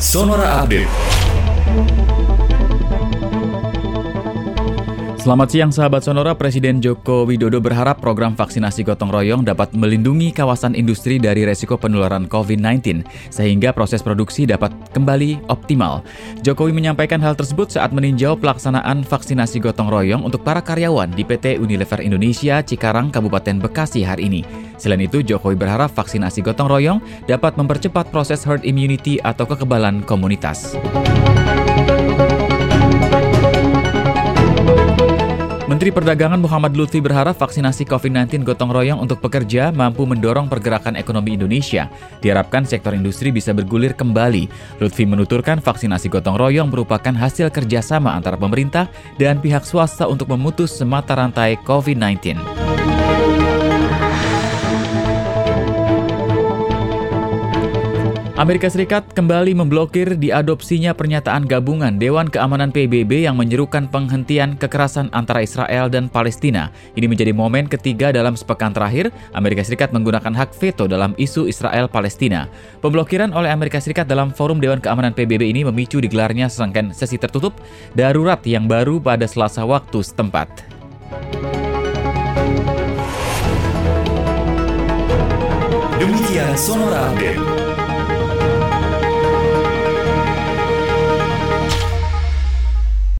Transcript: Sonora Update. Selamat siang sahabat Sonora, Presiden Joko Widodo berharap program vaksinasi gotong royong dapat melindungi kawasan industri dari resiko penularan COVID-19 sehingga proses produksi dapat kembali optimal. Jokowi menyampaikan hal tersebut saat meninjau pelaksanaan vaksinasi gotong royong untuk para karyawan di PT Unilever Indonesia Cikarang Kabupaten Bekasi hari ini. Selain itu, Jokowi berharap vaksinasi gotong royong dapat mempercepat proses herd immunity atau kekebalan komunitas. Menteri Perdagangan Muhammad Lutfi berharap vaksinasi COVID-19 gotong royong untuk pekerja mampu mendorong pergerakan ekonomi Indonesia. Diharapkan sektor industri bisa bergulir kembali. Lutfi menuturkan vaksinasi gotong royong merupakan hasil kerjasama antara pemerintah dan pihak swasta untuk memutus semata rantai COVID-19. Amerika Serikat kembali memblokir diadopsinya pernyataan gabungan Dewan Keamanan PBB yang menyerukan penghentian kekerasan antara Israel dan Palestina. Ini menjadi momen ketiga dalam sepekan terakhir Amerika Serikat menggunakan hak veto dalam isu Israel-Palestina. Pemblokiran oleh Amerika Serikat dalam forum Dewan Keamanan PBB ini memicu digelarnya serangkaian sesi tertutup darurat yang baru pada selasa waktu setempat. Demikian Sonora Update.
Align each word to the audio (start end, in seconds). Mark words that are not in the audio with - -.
Sonora 0.00 0.64
Update. 0.64 0.88
Selamat 5.20 5.48
siang 5.52 5.68
sahabat 5.68 6.00
Sonora, 6.00 6.32
Presiden 6.32 6.80
Joko 6.80 7.28
Widodo 7.28 7.60
berharap 7.60 8.00
program 8.00 8.32
vaksinasi 8.32 8.80
gotong 8.88 9.12
royong 9.12 9.44
dapat 9.44 9.76
melindungi 9.76 10.32
kawasan 10.32 10.72
industri 10.72 11.20
dari 11.20 11.44
resiko 11.44 11.76
penularan 11.76 12.24
COVID-19 12.32 13.04
sehingga 13.28 13.76
proses 13.76 14.00
produksi 14.00 14.48
dapat 14.48 14.72
kembali 14.96 15.52
optimal. 15.52 16.00
Jokowi 16.40 16.72
menyampaikan 16.72 17.20
hal 17.20 17.36
tersebut 17.36 17.68
saat 17.68 17.92
meninjau 17.92 18.40
pelaksanaan 18.40 19.04
vaksinasi 19.04 19.60
gotong 19.60 19.92
royong 19.92 20.24
untuk 20.24 20.40
para 20.40 20.64
karyawan 20.64 21.12
di 21.12 21.28
PT 21.28 21.60
Unilever 21.60 22.00
Indonesia 22.00 22.64
Cikarang 22.64 23.12
Kabupaten 23.12 23.60
Bekasi 23.60 24.00
hari 24.00 24.32
ini. 24.32 24.69
Selain 24.80 25.04
itu, 25.04 25.20
Jokowi 25.20 25.60
berharap 25.60 25.92
vaksinasi 25.92 26.40
gotong 26.40 26.72
royong 26.72 26.98
dapat 27.28 27.60
mempercepat 27.60 28.08
proses 28.08 28.40
herd 28.48 28.64
immunity 28.64 29.20
atau 29.20 29.44
kekebalan 29.44 30.00
komunitas. 30.08 30.72
Menteri 35.70 35.94
Perdagangan 35.94 36.42
Muhammad 36.42 36.74
Lutfi 36.74 36.98
berharap 36.98 37.38
vaksinasi 37.38 37.86
COVID-19 37.86 38.42
gotong 38.42 38.74
royong 38.74 38.98
untuk 38.98 39.22
pekerja 39.22 39.70
mampu 39.70 40.02
mendorong 40.02 40.50
pergerakan 40.50 40.98
ekonomi 40.98 41.38
Indonesia. 41.38 41.86
Diharapkan 42.18 42.66
sektor 42.66 42.90
industri 42.90 43.30
bisa 43.30 43.54
bergulir 43.54 43.94
kembali. 43.94 44.50
Lutfi 44.82 45.06
menuturkan 45.06 45.62
vaksinasi 45.62 46.10
gotong 46.10 46.34
royong 46.36 46.74
merupakan 46.74 47.14
hasil 47.14 47.54
kerjasama 47.54 48.12
antara 48.12 48.34
pemerintah 48.34 48.90
dan 49.14 49.38
pihak 49.38 49.62
swasta 49.62 50.10
untuk 50.10 50.28
memutus 50.34 50.74
semata 50.74 51.14
rantai 51.14 51.54
COVID-19. 51.62 52.99
Amerika 58.40 58.72
Serikat 58.72 59.04
kembali 59.12 59.52
memblokir 59.52 60.16
diadopsinya 60.16 60.96
pernyataan 60.96 61.44
gabungan 61.44 62.00
Dewan 62.00 62.24
Keamanan 62.24 62.72
PBB 62.72 63.28
yang 63.28 63.36
menyerukan 63.36 63.84
penghentian 63.84 64.56
kekerasan 64.56 65.12
antara 65.12 65.44
Israel 65.44 65.92
dan 65.92 66.08
Palestina. 66.08 66.72
Ini 66.96 67.04
menjadi 67.04 67.36
momen 67.36 67.68
ketiga 67.68 68.08
dalam 68.08 68.40
sepekan 68.40 68.72
terakhir 68.72 69.12
Amerika 69.36 69.60
Serikat 69.60 69.92
menggunakan 69.92 70.32
hak 70.32 70.56
veto 70.56 70.88
dalam 70.88 71.12
isu 71.20 71.52
Israel-Palestina. 71.52 72.48
Pemblokiran 72.80 73.28
oleh 73.36 73.52
Amerika 73.52 73.76
Serikat 73.76 74.08
dalam 74.08 74.32
forum 74.32 74.56
Dewan 74.56 74.80
Keamanan 74.80 75.12
PBB 75.12 75.52
ini 75.52 75.60
memicu 75.68 76.00
digelarnya 76.00 76.48
serangkaian 76.48 76.96
sesi 76.96 77.20
tertutup 77.20 77.52
darurat 77.92 78.40
yang 78.48 78.64
baru 78.64 79.04
pada 79.04 79.28
selasa 79.28 79.68
waktu 79.68 80.00
setempat. 80.00 80.48
Demikian 86.00 86.56
Sonora 86.56 87.12
Update. 87.12 87.79